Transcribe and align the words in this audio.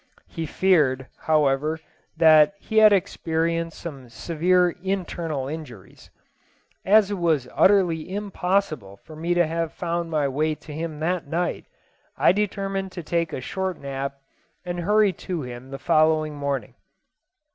He 0.27 0.47
feared, 0.47 1.05
however, 1.15 1.79
that 2.17 2.55
he 2.59 2.79
had 2.79 2.91
experienced 2.91 3.77
some 3.77 4.09
severe 4.09 4.71
internal 4.81 5.47
injuries. 5.47 6.09
As 6.83 7.11
it 7.11 7.19
was 7.19 7.47
utterly 7.53 8.11
impossible 8.11 8.97
for 8.97 9.15
me 9.15 9.35
to 9.35 9.45
have 9.45 9.71
found 9.71 10.09
my 10.09 10.27
way 10.27 10.55
to 10.55 10.73
him 10.73 10.99
that 11.01 11.27
night, 11.27 11.67
I 12.17 12.31
determined 12.31 12.91
to 12.93 13.03
take 13.03 13.31
a 13.31 13.41
short 13.41 13.77
nap 13.79 14.17
and 14.65 14.79
hurry 14.79 15.13
to 15.29 15.43
him 15.43 15.69
the 15.69 15.77
following 15.77 16.33
morning. 16.33 16.73